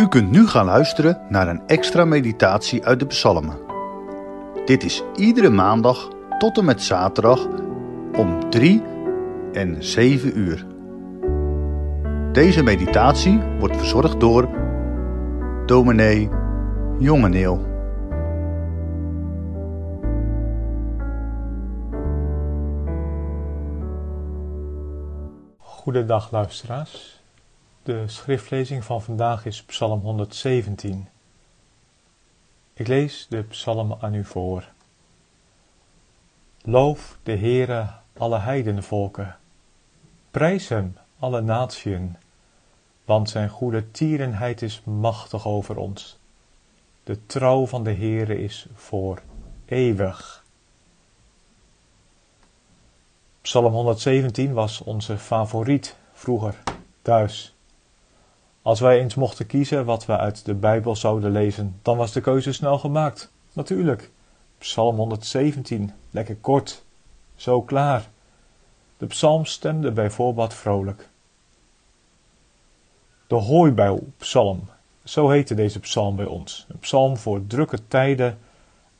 U 0.00 0.08
kunt 0.08 0.30
nu 0.30 0.46
gaan 0.46 0.64
luisteren 0.64 1.20
naar 1.28 1.48
een 1.48 1.62
extra 1.66 2.04
meditatie 2.04 2.84
uit 2.84 2.98
de 2.98 3.06
psalmen. 3.06 3.58
Dit 4.64 4.84
is 4.84 5.02
iedere 5.16 5.50
maandag 5.50 6.08
tot 6.38 6.58
en 6.58 6.64
met 6.64 6.82
zaterdag 6.82 7.46
om 8.16 8.50
3 8.50 8.82
en 9.52 9.84
7 9.84 10.38
uur. 10.38 10.66
Deze 12.32 12.62
meditatie 12.62 13.40
wordt 13.58 13.76
verzorgd 13.76 14.20
door 14.20 14.48
dominee 15.66 16.28
Jongeneel. 16.98 17.66
Goedendag 25.58 26.30
luisteraars. 26.30 27.19
De 27.82 28.08
schriftlezing 28.08 28.84
van 28.84 29.02
vandaag 29.02 29.44
is 29.44 29.62
Psalm 29.62 30.00
117. 30.00 31.08
Ik 32.72 32.86
lees 32.86 33.26
de 33.28 33.42
psalm 33.42 33.96
aan 34.00 34.14
u 34.14 34.24
voor. 34.24 34.68
Loof 36.62 37.18
de 37.22 37.36
Heere 37.36 37.90
alle 38.16 38.38
heidenvolken. 38.38 39.36
Prijs 40.30 40.68
hem 40.68 40.96
alle 41.18 41.40
natieën, 41.40 42.16
want 43.04 43.30
zijn 43.30 43.48
goede 43.48 43.90
tierenheid 43.90 44.62
is 44.62 44.82
machtig 44.84 45.46
over 45.46 45.76
ons. 45.76 46.18
De 47.04 47.26
trouw 47.26 47.66
van 47.66 47.84
de 47.84 47.94
Heere 47.94 48.42
is 48.42 48.66
voor 48.74 49.22
eeuwig. 49.64 50.44
Psalm 53.40 53.72
117 53.72 54.52
was 54.52 54.80
onze 54.80 55.18
favoriet 55.18 55.96
vroeger 56.12 56.62
thuis. 57.02 57.54
Als 58.62 58.80
wij 58.80 59.00
eens 59.00 59.14
mochten 59.14 59.46
kiezen 59.46 59.84
wat 59.84 60.06
we 60.06 60.16
uit 60.16 60.44
de 60.44 60.54
Bijbel 60.54 60.96
zouden 60.96 61.30
lezen, 61.30 61.78
dan 61.82 61.96
was 61.96 62.12
de 62.12 62.20
keuze 62.20 62.52
snel 62.52 62.78
gemaakt. 62.78 63.32
Natuurlijk. 63.52 64.10
Psalm 64.58 64.96
117, 64.96 65.92
lekker 66.10 66.36
kort, 66.36 66.84
zo 67.36 67.62
klaar. 67.62 68.08
De 68.96 69.06
psalm 69.06 69.44
stemde 69.44 69.90
bij 69.90 70.10
voorbaat 70.10 70.54
vrolijk. 70.54 71.08
De 73.26 73.34
hooibuilpsalm, 73.34 74.68
zo 75.04 75.28
heette 75.28 75.54
deze 75.54 75.80
psalm 75.80 76.16
bij 76.16 76.26
ons. 76.26 76.66
Een 76.68 76.78
psalm 76.78 77.16
voor 77.16 77.46
drukke 77.46 77.88
tijden, 77.88 78.38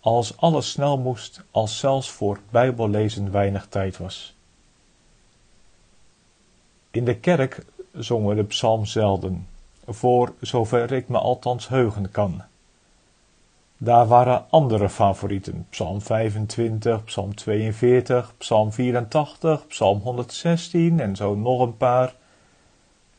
als 0.00 0.36
alles 0.36 0.70
snel 0.70 0.98
moest, 0.98 1.42
als 1.50 1.78
zelfs 1.78 2.10
voor 2.10 2.40
bijbellezen 2.50 3.30
weinig 3.30 3.66
tijd 3.66 3.98
was. 3.98 4.34
In 6.90 7.04
de 7.04 7.16
kerk 7.16 7.64
zongen 7.92 8.36
de 8.36 8.44
psalm 8.44 8.86
zelden, 8.86 9.46
voor 9.86 10.32
zover 10.40 10.92
ik 10.92 11.08
me 11.08 11.18
althans 11.18 11.68
heugen 11.68 12.10
kan. 12.10 12.42
Daar 13.82 14.06
waren 14.06 14.44
andere 14.50 14.88
favorieten, 14.88 15.66
psalm 15.70 16.00
25, 16.00 17.04
psalm 17.04 17.34
42, 17.34 18.34
psalm 18.38 18.72
84, 18.72 19.66
psalm 19.66 20.00
116 20.00 21.00
en 21.00 21.16
zo 21.16 21.34
nog 21.34 21.60
een 21.60 21.76
paar. 21.76 22.14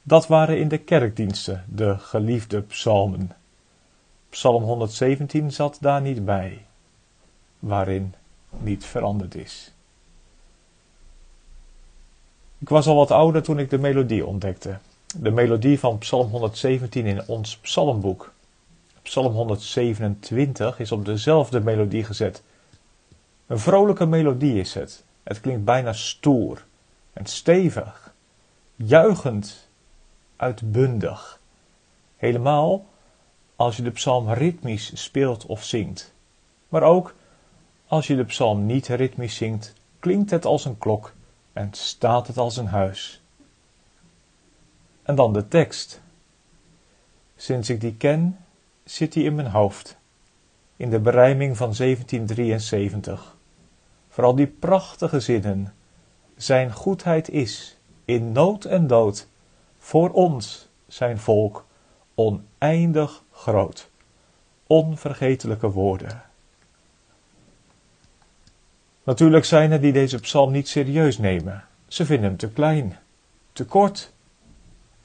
Dat 0.03 0.27
waren 0.27 0.59
in 0.59 0.67
de 0.67 0.77
kerkdiensten 0.77 1.65
de 1.67 1.97
geliefde 1.97 2.61
psalmen. 2.61 3.31
Psalm 4.29 4.63
117 4.63 5.51
zat 5.51 5.77
daar 5.81 6.01
niet 6.01 6.25
bij, 6.25 6.65
waarin 7.59 8.13
niet 8.59 8.85
veranderd 8.85 9.35
is. 9.35 9.73
Ik 12.61 12.69
was 12.69 12.87
al 12.87 12.95
wat 12.95 13.11
ouder 13.11 13.43
toen 13.43 13.59
ik 13.59 13.69
de 13.69 13.77
melodie 13.77 14.25
ontdekte. 14.25 14.77
De 15.15 15.31
melodie 15.31 15.79
van 15.79 15.97
Psalm 15.97 16.29
117 16.29 17.05
in 17.05 17.27
ons 17.27 17.57
psalmboek. 17.57 18.33
Psalm 19.01 19.33
127 19.33 20.79
is 20.79 20.91
op 20.91 21.05
dezelfde 21.05 21.59
melodie 21.59 22.03
gezet. 22.03 22.43
Een 23.47 23.59
vrolijke 23.59 24.05
melodie 24.05 24.59
is 24.59 24.73
het. 24.73 25.03
Het 25.23 25.41
klinkt 25.41 25.65
bijna 25.65 25.93
stoer 25.93 26.65
en 27.13 27.25
stevig, 27.25 28.13
juichend, 28.75 29.67
uitbundig. 30.35 31.39
Helemaal 32.17 32.85
als 33.55 33.77
je 33.77 33.83
de 33.83 33.91
psalm 33.91 34.29
ritmisch 34.29 34.91
speelt 34.93 35.45
of 35.45 35.63
zingt. 35.63 36.13
Maar 36.69 36.83
ook 36.83 37.13
als 37.87 38.07
je 38.07 38.15
de 38.15 38.25
psalm 38.25 38.65
niet 38.65 38.87
ritmisch 38.87 39.35
zingt, 39.35 39.73
klinkt 39.99 40.31
het 40.31 40.45
als 40.45 40.65
een 40.65 40.77
klok 40.77 41.13
en 41.53 41.73
staat 41.73 42.27
het 42.27 42.37
als 42.37 42.57
een 42.57 42.67
huis. 42.67 43.21
En 45.03 45.15
dan 45.15 45.33
de 45.33 45.47
tekst. 45.47 46.01
Sinds 47.35 47.69
ik 47.69 47.81
die 47.81 47.95
ken, 47.95 48.37
zit 48.83 49.13
die 49.13 49.23
in 49.23 49.35
mijn 49.35 49.47
hoofd, 49.47 49.97
in 50.75 50.89
de 50.89 50.99
berijming 50.99 51.57
van 51.57 51.73
1773. 51.73 53.35
Vooral 54.09 54.35
die 54.35 54.47
prachtige 54.47 55.19
zinnen. 55.19 55.73
Zijn 56.35 56.73
goedheid 56.73 57.29
is, 57.29 57.77
in 58.05 58.31
nood 58.31 58.65
en 58.65 58.87
dood, 58.87 59.27
voor 59.77 60.09
ons, 60.09 60.69
zijn 60.87 61.19
volk, 61.19 61.65
oneindig 62.15 63.23
groot. 63.31 63.89
Onvergetelijke 64.67 65.71
woorden. 65.71 66.30
Natuurlijk 69.03 69.45
zijn 69.45 69.71
er 69.71 69.81
die 69.81 69.93
deze 69.93 70.19
psalm 70.19 70.51
niet 70.51 70.67
serieus 70.67 71.17
nemen. 71.17 71.63
Ze 71.87 72.05
vinden 72.05 72.25
hem 72.25 72.37
te 72.37 72.49
klein, 72.49 72.97
te 73.53 73.65
kort. 73.65 74.11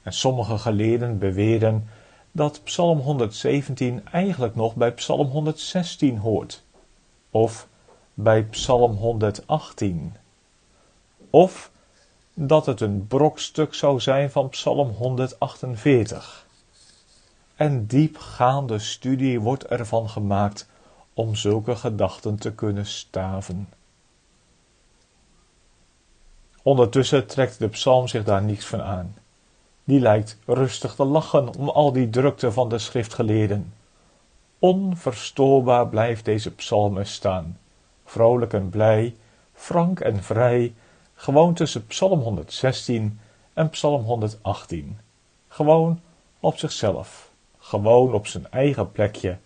En 0.01 0.13
sommige 0.13 0.57
geleerden 0.57 1.17
beweren 1.17 1.87
dat 2.31 2.63
Psalm 2.63 2.99
117 2.99 4.07
eigenlijk 4.11 4.55
nog 4.55 4.75
bij 4.75 4.91
Psalm 4.91 5.27
116 5.27 6.17
hoort, 6.17 6.63
of 7.31 7.67
bij 8.13 8.43
Psalm 8.43 8.95
118, 8.95 10.15
of 11.29 11.71
dat 12.33 12.65
het 12.65 12.81
een 12.81 13.07
brokstuk 13.07 13.73
zou 13.73 13.99
zijn 13.99 14.31
van 14.31 14.49
Psalm 14.49 14.89
148. 14.89 16.45
En 17.55 17.85
diepgaande 17.85 18.79
studie 18.79 19.39
wordt 19.39 19.65
ervan 19.65 20.09
gemaakt 20.09 20.67
om 21.13 21.35
zulke 21.35 21.75
gedachten 21.75 22.35
te 22.35 22.51
kunnen 22.51 22.85
staven. 22.85 23.67
Ondertussen 26.67 27.27
trekt 27.27 27.59
de 27.59 27.67
psalm 27.67 28.07
zich 28.07 28.23
daar 28.23 28.41
niets 28.41 28.65
van 28.65 28.81
aan. 28.81 29.15
Die 29.83 29.99
lijkt 29.99 30.37
rustig 30.45 30.95
te 30.95 31.03
lachen 31.03 31.55
om 31.55 31.69
al 31.69 31.91
die 31.91 32.09
drukte 32.09 32.51
van 32.51 32.69
de 32.69 32.77
schriftgeleerden. 32.77 33.73
Onverstoorbaar 34.59 35.87
blijft 35.87 36.25
deze 36.25 36.51
psalm 36.51 37.03
staan, 37.03 37.57
vrolijk 38.05 38.53
en 38.53 38.69
blij, 38.69 39.15
frank 39.53 39.99
en 39.99 40.23
vrij, 40.23 40.73
gewoon 41.13 41.53
tussen 41.53 41.85
psalm 41.85 42.19
116 42.19 43.19
en 43.53 43.69
psalm 43.69 44.03
118. 44.03 44.99
Gewoon 45.47 45.99
op 46.39 46.57
zichzelf, 46.57 47.31
gewoon 47.57 48.13
op 48.13 48.27
zijn 48.27 48.51
eigen 48.51 48.91
plekje, 48.91 49.37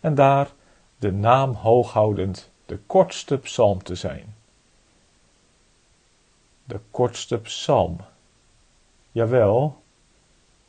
en 0.00 0.14
daar 0.14 0.50
de 0.98 1.12
naam 1.12 1.52
hooghoudend 1.52 2.50
de 2.66 2.78
kortste 2.86 3.38
psalm 3.38 3.82
te 3.82 3.94
zijn 3.94 4.38
de 6.70 6.80
kortste 6.90 7.38
psalm. 7.38 7.96
Jawel, 9.12 9.82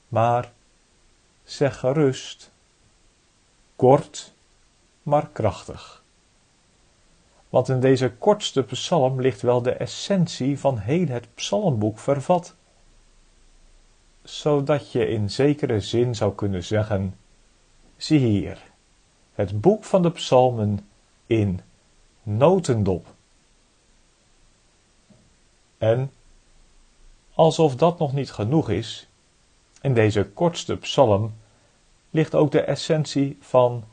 maar 0.07 0.51
zeg 1.43 1.79
gerust, 1.79 2.51
kort, 3.75 4.33
maar 5.03 5.27
krachtig. 5.27 6.03
Want 7.49 7.69
in 7.69 7.79
deze 7.79 8.11
kortste 8.11 8.63
psalm 8.63 9.21
ligt 9.21 9.41
wel 9.41 9.61
de 9.61 9.71
essentie 9.71 10.59
van 10.59 10.77
heel 10.77 11.07
het 11.07 11.27
psalmboek 11.33 11.99
vervat, 11.99 12.55
zodat 14.23 14.91
je 14.91 15.07
in 15.07 15.29
zekere 15.29 15.79
zin 15.79 16.15
zou 16.15 16.35
kunnen 16.35 16.63
zeggen, 16.63 17.15
zie 17.97 18.19
hier, 18.19 18.61
het 19.33 19.61
boek 19.61 19.83
van 19.83 20.01
de 20.01 20.11
psalmen 20.11 20.89
in 21.25 21.61
notendop. 22.23 23.07
En, 25.81 26.11
alsof 27.33 27.75
dat 27.75 27.99
nog 27.99 28.13
niet 28.13 28.31
genoeg 28.31 28.69
is, 28.69 29.07
in 29.81 29.93
deze 29.93 30.23
kortste 30.25 30.77
psalm 30.77 31.33
ligt 32.09 32.35
ook 32.35 32.51
de 32.51 32.61
essentie 32.61 33.37
van 33.39 33.83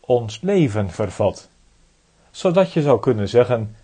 ons 0.00 0.40
leven 0.40 0.90
vervat, 0.90 1.48
zodat 2.30 2.72
je 2.72 2.82
zou 2.82 3.00
kunnen 3.00 3.28
zeggen, 3.28 3.76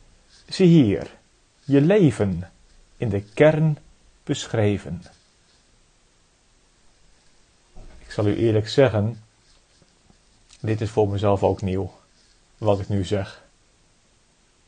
zie 0.46 0.68
hier, 0.68 1.16
je 1.64 1.80
leven 1.80 2.50
in 2.96 3.08
de 3.08 3.20
kern 3.20 3.78
beschreven. 4.24 5.02
Ik 7.98 8.10
zal 8.10 8.26
u 8.26 8.36
eerlijk 8.36 8.68
zeggen, 8.68 9.22
dit 10.60 10.80
is 10.80 10.90
voor 10.90 11.08
mezelf 11.08 11.42
ook 11.42 11.62
nieuw, 11.62 11.92
wat 12.58 12.80
ik 12.80 12.88
nu 12.88 13.04
zeg. 13.04 13.48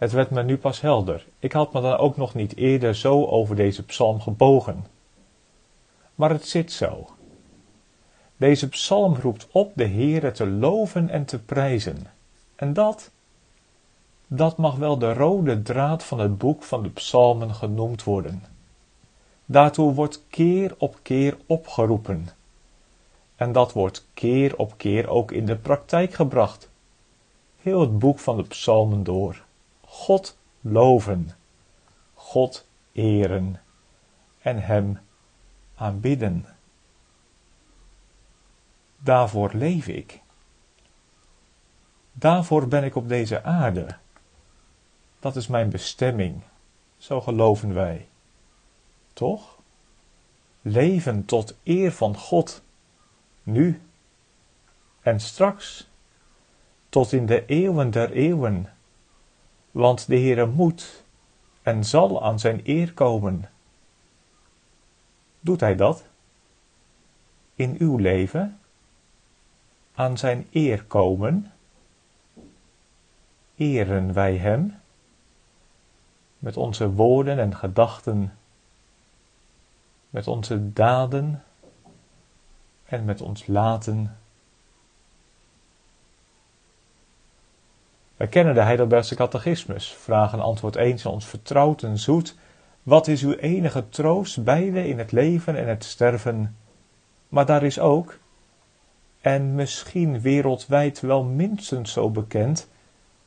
Het 0.02 0.12
werd 0.12 0.31
me 0.31 0.43
nu 0.43 0.56
pas 0.58 0.81
helder. 0.81 1.26
Ik 1.38 1.52
had 1.52 1.72
me 1.72 1.81
dan 1.81 1.96
ook 1.96 2.16
nog 2.16 2.34
niet 2.34 2.56
eerder 2.56 2.94
zo 2.94 3.26
over 3.26 3.56
deze 3.56 3.84
psalm 3.84 4.20
gebogen. 4.20 4.87
Maar 6.14 6.31
het 6.31 6.49
zit 6.49 6.72
zo. 6.72 7.08
Deze 8.37 8.69
psalm 8.69 9.14
roept 9.14 9.46
op 9.50 9.72
de 9.75 9.87
Heere 9.87 10.31
te 10.31 10.46
loven 10.46 11.08
en 11.08 11.25
te 11.25 11.38
prijzen. 11.38 12.06
En 12.56 12.72
dat, 12.72 13.10
dat 14.26 14.56
mag 14.56 14.76
wel 14.76 14.99
de 14.99 15.12
rode 15.12 15.62
draad 15.62 16.05
van 16.05 16.19
het 16.19 16.38
boek 16.38 16.62
van 16.62 16.82
de 16.82 16.90
psalmen 16.90 17.55
genoemd 17.55 18.05
worden. 18.05 18.43
Daartoe 19.44 19.94
wordt 19.94 20.22
keer 20.28 20.75
op 20.78 20.98
keer 21.02 21.37
opgeroepen. 21.46 22.28
En 23.37 23.52
dat 23.52 23.72
wordt 23.72 24.06
keer 24.14 24.56
op 24.56 24.75
keer 24.76 25.08
ook 25.08 25.31
in 25.31 25.46
de 25.46 25.56
praktijk 25.56 26.12
gebracht. 26.12 26.69
Heel 27.60 27.81
het 27.81 27.98
boek 27.98 28.19
van 28.19 28.37
de 28.37 28.44
psalmen 28.44 29.05
door. 29.05 29.43
God 29.93 30.37
loven, 30.61 31.31
God 32.15 32.67
eren 32.93 33.61
en 34.39 34.62
Hem 34.62 34.99
aanbidden. 35.75 36.47
Daarvoor 38.99 39.50
leef 39.55 39.87
ik. 39.87 40.21
Daarvoor 42.12 42.69
ben 42.69 42.85
ik 42.85 42.97
op 42.97 43.09
deze 43.09 43.43
aarde. 43.43 43.97
Dat 45.19 45.37
is 45.37 45.47
mijn 45.47 45.71
bestemming, 45.71 46.43
zo 46.97 47.21
geloven 47.21 47.75
wij. 47.75 48.09
Toch? 49.12 49.59
Leven 50.62 51.25
tot 51.25 51.56
eer 51.62 51.93
van 51.93 52.17
God, 52.17 52.62
nu 53.43 53.83
en 55.00 55.21
straks, 55.21 55.89
tot 56.89 57.12
in 57.12 57.27
de 57.27 57.47
eeuwen 57.47 57.91
der 57.91 58.11
eeuwen, 58.11 58.73
want 59.72 60.06
de 60.06 60.16
Heere 60.16 60.46
moet 60.46 61.04
en 61.62 61.84
zal 61.84 62.24
aan 62.24 62.38
zijn 62.38 62.60
eer 62.64 62.92
komen. 62.92 63.50
Doet 65.40 65.60
Hij 65.60 65.76
dat? 65.76 66.04
In 67.54 67.76
uw 67.78 67.96
leven? 67.96 68.58
Aan 69.94 70.19
zijn 70.19 70.46
eer 70.50 70.84
komen? 70.84 71.52
Eren 73.54 74.12
wij 74.12 74.36
Hem? 74.36 74.80
Met 76.38 76.56
onze 76.56 76.90
woorden 76.90 77.38
en 77.38 77.56
gedachten, 77.56 78.36
met 80.10 80.26
onze 80.26 80.72
daden 80.72 81.42
en 82.84 83.04
met 83.04 83.20
ons 83.20 83.46
laten. 83.46 84.16
Wij 88.22 88.30
kennen 88.30 88.54
de 88.54 88.60
Heidelbergse 88.60 89.14
catechismus, 89.14 89.92
vragen 89.92 90.40
antwoord 90.40 90.76
1 90.76 90.94
is 90.94 91.06
ons 91.06 91.26
vertrouwd 91.26 91.82
en 91.82 91.98
zoet. 91.98 92.34
Wat 92.82 93.08
is 93.08 93.22
uw 93.22 93.32
enige 93.32 93.88
troost, 93.88 94.44
beide 94.44 94.88
in 94.88 94.98
het 94.98 95.12
leven 95.12 95.56
en 95.56 95.69
het 95.69 95.84
sterven? 95.84 96.56
Maar 97.28 97.46
daar 97.46 97.62
is 97.62 97.78
ook, 97.78 98.19
en 99.20 99.54
misschien 99.54 100.20
wereldwijd 100.20 101.00
wel 101.00 101.24
minstens 101.24 101.92
zo 101.92 102.10
bekend, 102.10 102.69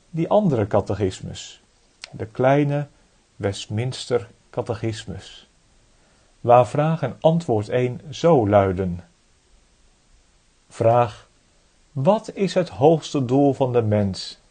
die 0.10 0.30
andere 0.30 0.68
catechismus, 0.68 1.62
de 2.12 2.26
kleine 2.26 2.88
Westminster 3.36 4.30
catechismus, 4.50 5.50
waar 6.42 6.68
vraag 6.68 7.02
en 7.02 7.16
antwoord 7.20 7.70
1 7.70 8.02
zo 8.10 8.50
luiden. 8.50 9.04
Vraag: 10.70 11.30
Wat 11.92 12.32
is 12.34 12.54
het 12.54 12.70
hoogste 12.70 13.26
doel 13.26 13.54
van 13.54 13.74
de 13.74 13.82
mens? 13.82 14.44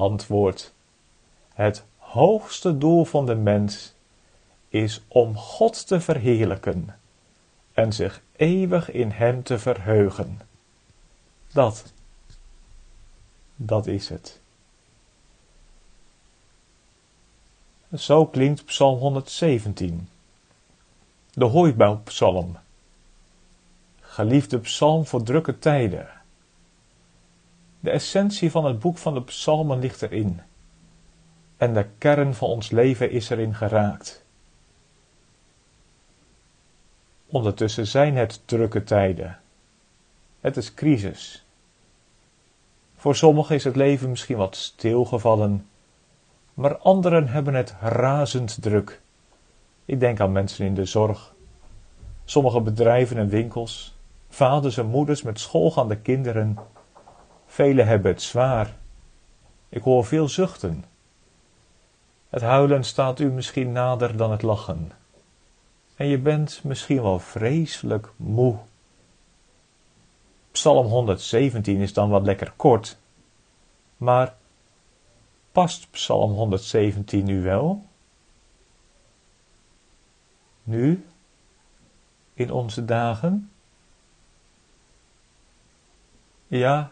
Antwoord: 0.00 0.72
Het 1.54 1.84
hoogste 1.96 2.78
doel 2.78 3.04
van 3.04 3.26
de 3.26 3.34
mens 3.34 3.94
is 4.68 5.02
om 5.08 5.36
God 5.36 5.86
te 5.86 6.00
verheerlijken 6.00 6.98
en 7.72 7.92
zich 7.92 8.22
eeuwig 8.36 8.90
in 8.90 9.10
Hem 9.10 9.42
te 9.42 9.58
verheugen. 9.58 10.40
Dat, 11.52 11.92
dat 13.56 13.86
is 13.86 14.08
het. 14.08 14.40
Zo 17.94 18.26
klinkt 18.26 18.64
Psalm 18.64 18.98
117, 18.98 20.08
de 21.32 21.44
hooibouwpsalm. 21.44 22.56
Geliefde 24.00 24.58
psalm 24.58 25.06
voor 25.06 25.22
drukke 25.22 25.58
tijden. 25.58 26.19
De 27.80 27.90
essentie 27.90 28.50
van 28.50 28.64
het 28.64 28.78
boek 28.78 28.98
van 28.98 29.14
de 29.14 29.22
psalmen 29.22 29.78
ligt 29.78 30.02
erin. 30.02 30.40
En 31.56 31.74
de 31.74 31.86
kern 31.98 32.34
van 32.34 32.48
ons 32.48 32.70
leven 32.70 33.10
is 33.10 33.30
erin 33.30 33.54
geraakt. 33.54 34.24
Ondertussen 37.26 37.86
zijn 37.86 38.16
het 38.16 38.40
drukke 38.44 38.82
tijden. 38.82 39.38
Het 40.40 40.56
is 40.56 40.74
crisis. 40.74 41.44
Voor 42.96 43.16
sommigen 43.16 43.54
is 43.54 43.64
het 43.64 43.76
leven 43.76 44.10
misschien 44.10 44.36
wat 44.36 44.56
stilgevallen, 44.56 45.66
maar 46.54 46.76
anderen 46.76 47.28
hebben 47.28 47.54
het 47.54 47.74
razend 47.80 48.62
druk. 48.62 49.00
Ik 49.84 50.00
denk 50.00 50.20
aan 50.20 50.32
mensen 50.32 50.66
in 50.66 50.74
de 50.74 50.84
zorg, 50.84 51.34
sommige 52.24 52.60
bedrijven 52.60 53.16
en 53.16 53.28
winkels, 53.28 53.94
vaders 54.28 54.76
en 54.76 54.86
moeders 54.86 55.22
met 55.22 55.40
schoolgaande 55.40 55.96
kinderen. 55.96 56.58
Velen 57.60 57.86
hebben 57.86 58.12
het 58.12 58.22
zwaar. 58.22 58.76
Ik 59.68 59.82
hoor 59.82 60.04
veel 60.04 60.28
zuchten. 60.28 60.84
Het 62.28 62.42
huilen 62.42 62.84
staat 62.84 63.18
u 63.18 63.30
misschien 63.30 63.72
nader 63.72 64.16
dan 64.16 64.30
het 64.30 64.42
lachen. 64.42 64.92
En 65.94 66.06
je 66.06 66.18
bent 66.18 66.60
misschien 66.64 67.02
wel 67.02 67.18
vreselijk 67.18 68.12
moe. 68.16 68.58
Psalm 70.50 70.86
117 70.86 71.76
is 71.76 71.92
dan 71.92 72.08
wat 72.08 72.22
lekker 72.22 72.52
kort, 72.56 72.98
maar 73.96 74.34
past 75.52 75.90
Psalm 75.90 76.32
117 76.32 77.24
nu 77.24 77.42
wel? 77.42 77.84
Nu, 80.62 81.06
in 82.34 82.52
onze 82.52 82.84
dagen? 82.84 83.50
Ja, 86.46 86.90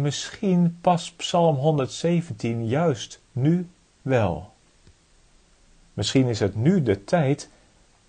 misschien 0.00 0.78
past 0.80 1.16
Psalm 1.16 1.56
117 1.56 2.66
juist 2.66 3.20
nu 3.32 3.68
wel. 4.02 4.52
Misschien 5.92 6.26
is 6.26 6.40
het 6.40 6.54
nu 6.54 6.82
de 6.82 7.04
tijd 7.04 7.50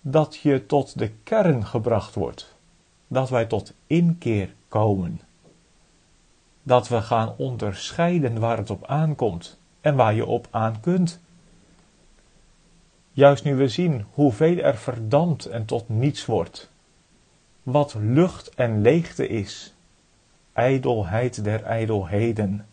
dat 0.00 0.36
je 0.36 0.66
tot 0.66 0.98
de 0.98 1.10
kern 1.22 1.66
gebracht 1.66 2.14
wordt, 2.14 2.56
dat 3.08 3.30
wij 3.30 3.46
tot 3.46 3.72
inkeer 3.86 4.54
komen, 4.68 5.20
dat 6.62 6.88
we 6.88 7.02
gaan 7.02 7.34
onderscheiden 7.36 8.38
waar 8.38 8.56
het 8.56 8.70
op 8.70 8.86
aankomt 8.86 9.58
en 9.80 9.96
waar 9.96 10.14
je 10.14 10.26
op 10.26 10.48
aan 10.50 10.80
kunt. 10.80 11.20
Juist 13.12 13.44
nu 13.44 13.54
we 13.54 13.68
zien 13.68 14.04
hoeveel 14.12 14.56
er 14.56 14.76
verdampt 14.76 15.46
en 15.46 15.64
tot 15.64 15.88
niets 15.88 16.26
wordt, 16.26 16.70
wat 17.62 17.94
lucht 17.98 18.54
en 18.54 18.80
leegte 18.80 19.28
is, 19.28 19.73
ijdelheid 20.54 21.44
der 21.44 21.62
ijdelheden. 21.62 22.66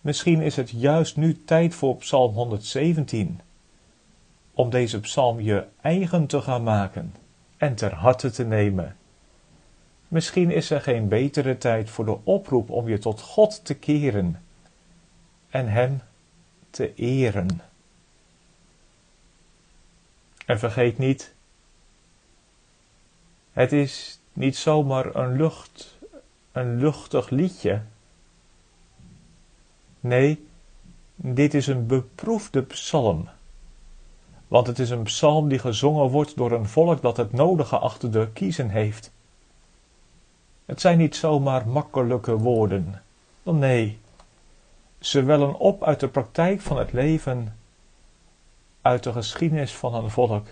Misschien 0.00 0.40
is 0.40 0.56
het 0.56 0.70
juist 0.70 1.16
nu 1.16 1.44
tijd 1.44 1.74
voor 1.74 1.96
Psalm 1.96 2.34
117, 2.34 3.40
om 4.54 4.70
deze 4.70 5.00
psalm 5.00 5.40
je 5.40 5.66
eigen 5.80 6.26
te 6.26 6.40
gaan 6.40 6.62
maken 6.62 7.14
en 7.56 7.74
ter 7.74 7.94
harte 7.94 8.30
te 8.30 8.44
nemen. 8.44 8.96
Misschien 10.08 10.50
is 10.50 10.70
er 10.70 10.80
geen 10.80 11.08
betere 11.08 11.58
tijd 11.58 11.90
voor 11.90 12.04
de 12.04 12.18
oproep 12.24 12.70
om 12.70 12.88
je 12.88 12.98
tot 12.98 13.20
God 13.20 13.64
te 13.64 13.74
keren 13.74 14.42
en 15.50 15.68
Hem 15.68 16.00
te 16.70 16.94
eren. 16.94 17.60
En 20.46 20.58
vergeet 20.58 20.98
niet, 20.98 21.34
het 23.52 23.72
is 23.72 24.20
niet 24.32 24.56
zomaar 24.56 25.14
een 25.14 25.36
lucht, 25.36 25.95
een 26.56 26.76
luchtig 26.76 27.30
liedje. 27.30 27.82
Nee, 30.00 30.46
dit 31.14 31.54
is 31.54 31.66
een 31.66 31.86
beproefde 31.86 32.62
psalm. 32.62 33.28
Want 34.48 34.66
het 34.66 34.78
is 34.78 34.90
een 34.90 35.02
psalm 35.02 35.48
die 35.48 35.58
gezongen 35.58 36.08
wordt 36.10 36.36
door 36.36 36.52
een 36.52 36.66
volk 36.66 37.02
dat 37.02 37.16
het 37.16 37.32
nodige 37.32 37.78
achter 37.78 38.10
de 38.10 38.28
kiezen 38.32 38.68
heeft. 38.68 39.10
Het 40.64 40.80
zijn 40.80 40.98
niet 40.98 41.16
zomaar 41.16 41.68
makkelijke 41.68 42.36
woorden. 42.36 43.02
Nee, 43.42 43.98
ze 44.98 45.22
wellen 45.22 45.58
op 45.58 45.84
uit 45.84 46.00
de 46.00 46.08
praktijk 46.08 46.60
van 46.60 46.78
het 46.78 46.92
leven, 46.92 47.56
uit 48.82 49.02
de 49.02 49.12
geschiedenis 49.12 49.74
van 49.74 49.94
een 49.94 50.10
volk 50.10 50.46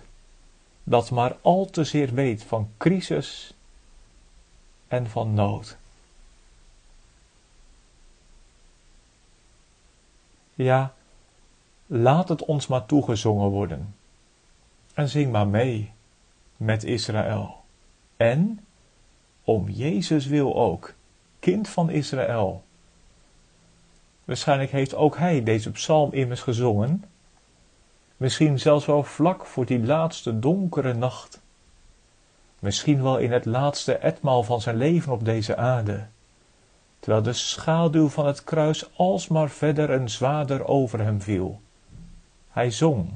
dat 0.82 1.10
maar 1.10 1.36
al 1.40 1.64
te 1.64 1.84
zeer 1.84 2.14
weet 2.14 2.42
van 2.42 2.70
crisis 2.76 3.54
en 4.88 5.06
van 5.06 5.34
nood. 5.34 5.76
Ja, 10.54 10.94
laat 11.86 12.28
het 12.28 12.44
ons 12.44 12.66
maar 12.66 12.86
toegezongen 12.86 13.48
worden. 13.48 13.94
En 14.94 15.08
zing 15.08 15.32
maar 15.32 15.48
mee 15.48 15.92
met 16.56 16.84
Israël. 16.84 17.62
En, 18.16 18.64
om 19.44 19.68
Jezus 19.68 20.26
wil 20.26 20.54
ook, 20.54 20.94
kind 21.38 21.68
van 21.68 21.90
Israël. 21.90 22.64
Waarschijnlijk 24.24 24.70
heeft 24.70 24.94
ook 24.94 25.16
hij 25.16 25.42
deze 25.42 25.70
psalm 25.70 26.12
immers 26.12 26.40
gezongen. 26.40 27.04
Misschien 28.16 28.58
zelfs 28.58 28.86
wel 28.86 29.02
vlak 29.02 29.46
voor 29.46 29.66
die 29.66 29.84
laatste 29.84 30.38
donkere 30.38 30.94
nacht. 30.94 31.42
Misschien 32.58 33.02
wel 33.02 33.18
in 33.18 33.32
het 33.32 33.44
laatste 33.44 33.96
etmaal 33.96 34.42
van 34.42 34.60
zijn 34.60 34.76
leven 34.76 35.12
op 35.12 35.24
deze 35.24 35.56
aarde. 35.56 36.06
Terwijl 37.04 37.24
de 37.24 37.32
schaduw 37.32 38.08
van 38.08 38.26
het 38.26 38.44
kruis 38.44 38.96
alsmaar 38.96 39.50
verder 39.50 39.90
en 39.90 40.08
zwaarder 40.08 40.66
over 40.66 41.00
hem 41.00 41.20
viel. 41.20 41.60
Hij 42.50 42.70
zong. 42.70 43.10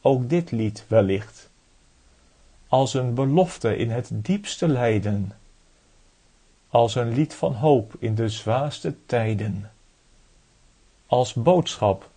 Ook 0.00 0.28
dit 0.28 0.50
lied 0.50 0.84
wellicht. 0.88 1.50
Als 2.68 2.94
een 2.94 3.14
belofte 3.14 3.76
in 3.76 3.90
het 3.90 4.10
diepste 4.12 4.68
lijden. 4.68 5.32
Als 6.68 6.94
een 6.94 7.12
lied 7.12 7.34
van 7.34 7.54
hoop 7.54 7.94
in 7.98 8.14
de 8.14 8.28
zwaarste 8.28 8.94
tijden. 9.06 9.70
Als 11.06 11.34
boodschap 11.34 12.10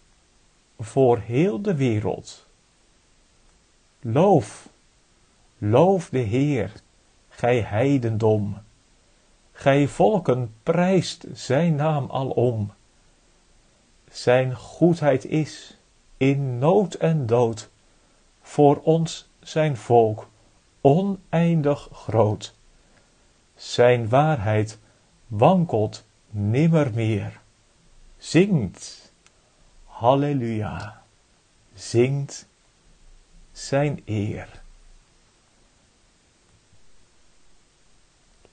voor 0.79 1.19
heel 1.19 1.61
de 1.61 1.75
wereld. 1.75 2.45
Loof, 3.99 4.69
loof 5.57 6.09
de 6.09 6.19
Heer, 6.19 6.71
gij 7.29 7.61
heidendom. 7.61 8.57
Gij 9.57 9.87
volken 9.87 10.53
prijst 10.63 11.25
zijn 11.33 11.75
naam 11.75 12.11
alom. 12.11 12.73
Zijn 14.11 14.55
goedheid 14.55 15.25
is 15.25 15.77
in 16.17 16.59
nood 16.59 16.93
en 16.93 17.25
dood 17.25 17.69
voor 18.41 18.81
ons 18.81 19.29
zijn 19.39 19.77
volk 19.77 20.29
oneindig 20.81 21.89
groot. 21.91 22.55
Zijn 23.55 24.09
waarheid 24.09 24.79
wankelt 25.27 26.05
nimmer 26.29 26.91
meer. 26.93 27.39
Zingt, 28.17 29.13
halleluja, 29.85 31.03
zingt 31.73 32.47
zijn 33.51 34.01
eer. 34.05 34.61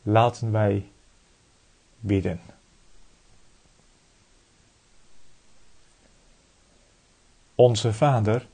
Laten 0.02 0.52
wij 0.52 0.91
bidden. 2.02 2.40
Onze 7.54 7.92
Vader, 7.92 8.46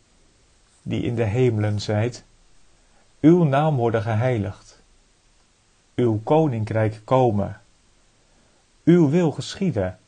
die 0.83 1.02
in 1.02 1.14
de 1.14 1.25
hemelen 1.25 1.81
zijt, 1.81 2.25
uw 3.21 3.45
naam 3.45 3.76
worden 3.76 4.02
geheiligd, 4.02 4.83
uw 5.95 6.21
koninkrijk 6.25 7.00
komen, 7.05 7.61
uw 8.85 9.09
wil 9.09 9.31
geschieden, 9.31 9.99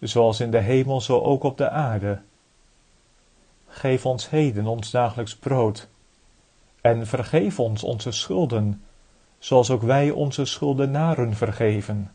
zoals 0.00 0.40
in 0.40 0.50
de 0.50 0.60
hemel 0.60 1.00
zo 1.00 1.20
ook 1.20 1.42
op 1.42 1.56
de 1.56 1.70
aarde. 1.70 2.20
Geef 3.68 4.06
ons 4.06 4.30
heden 4.30 4.66
ons 4.66 4.90
dagelijks 4.90 5.36
brood, 5.36 5.88
en 6.80 7.06
vergeef 7.06 7.60
ons 7.60 7.82
onze 7.82 8.12
schulden, 8.12 8.82
zoals 9.38 9.70
ook 9.70 9.82
wij 9.82 10.10
onze 10.10 10.44
schuldenaren 10.44 11.34
vergeven. 11.34 12.10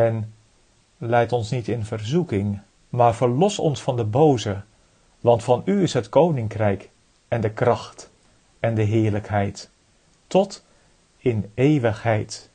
En 0.00 0.34
leid 0.98 1.32
ons 1.32 1.50
niet 1.50 1.68
in 1.68 1.84
verzoeking, 1.84 2.60
maar 2.88 3.14
verlos 3.14 3.58
ons 3.58 3.82
van 3.82 3.96
de 3.96 4.04
boze, 4.04 4.62
want 5.20 5.44
van 5.44 5.62
u 5.64 5.82
is 5.82 5.92
het 5.92 6.08
koninkrijk 6.08 6.90
en 7.28 7.40
de 7.40 7.50
kracht 7.50 8.10
en 8.60 8.74
de 8.74 8.82
heerlijkheid, 8.82 9.70
tot 10.26 10.64
in 11.16 11.50
eeuwigheid. 11.54 12.50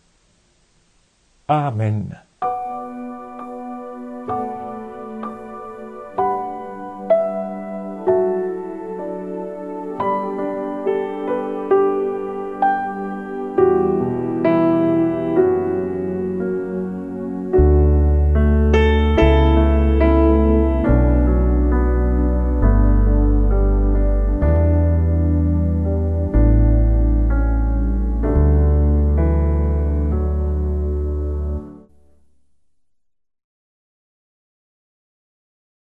Amen. 1.46 2.25